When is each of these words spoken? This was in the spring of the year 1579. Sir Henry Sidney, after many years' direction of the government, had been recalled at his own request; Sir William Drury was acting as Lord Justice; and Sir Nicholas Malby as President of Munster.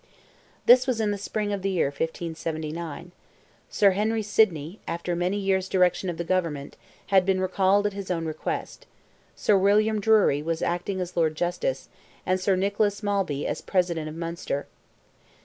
This 0.65 0.87
was 0.87 0.99
in 0.99 1.11
the 1.11 1.17
spring 1.19 1.53
of 1.53 1.61
the 1.61 1.69
year 1.69 1.85
1579. 1.89 3.11
Sir 3.69 3.91
Henry 3.91 4.23
Sidney, 4.23 4.79
after 4.87 5.15
many 5.15 5.37
years' 5.37 5.69
direction 5.69 6.09
of 6.09 6.17
the 6.17 6.23
government, 6.23 6.75
had 7.13 7.23
been 7.23 7.39
recalled 7.39 7.85
at 7.85 7.93
his 7.93 8.09
own 8.09 8.25
request; 8.25 8.87
Sir 9.35 9.55
William 9.55 10.01
Drury 10.01 10.41
was 10.41 10.63
acting 10.63 10.99
as 11.01 11.15
Lord 11.15 11.35
Justice; 11.35 11.87
and 12.25 12.39
Sir 12.39 12.55
Nicholas 12.55 13.03
Malby 13.03 13.45
as 13.45 13.61
President 13.61 14.09
of 14.09 14.15
Munster. 14.15 14.65